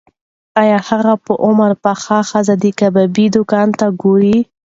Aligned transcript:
ایا 0.61 0.77
هغه 0.89 1.13
په 1.25 1.33
عمر 1.45 1.71
پخه 1.83 2.17
ښځه 2.29 2.53
د 2.63 2.65
کبابي 2.79 3.25
دوکان 3.35 3.67
ته 3.79 3.87
ګوري؟ 4.01 4.37